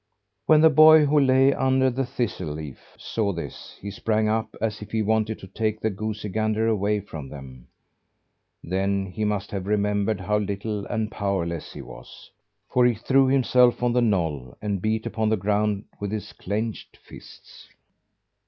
When 0.47 0.61
the 0.61 0.71
boy, 0.71 1.05
who 1.05 1.19
lay 1.19 1.53
under 1.53 1.91
the 1.91 2.07
thistle 2.07 2.53
leaf 2.53 2.95
saw 2.97 3.33
this, 3.33 3.77
he 3.79 3.91
sprang 3.91 4.27
up 4.27 4.55
as 4.59 4.81
if 4.81 4.89
he 4.89 5.03
wanted 5.03 5.37
to 5.37 5.47
take 5.47 5.79
the 5.79 5.91
goosey 5.91 6.27
gander 6.27 6.65
away 6.67 7.01
from 7.01 7.29
them; 7.29 7.67
then 8.63 9.05
he 9.05 9.23
must 9.23 9.51
have 9.51 9.67
remembered 9.67 10.19
how 10.21 10.39
little 10.39 10.87
and 10.87 11.11
powerless 11.11 11.73
he 11.73 11.83
was, 11.83 12.31
for 12.67 12.83
he 12.87 12.95
threw 12.95 13.27
himself 13.27 13.83
on 13.83 13.93
the 13.93 14.01
knoll 14.01 14.57
and 14.59 14.81
beat 14.81 15.05
upon 15.05 15.29
the 15.29 15.37
ground 15.37 15.85
with 15.99 16.11
his 16.11 16.33
clenched 16.33 16.97
fists. 16.97 17.67